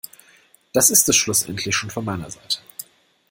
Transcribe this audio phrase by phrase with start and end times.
[0.73, 2.57] Das ist es schlussendlich schon von meiner Seite.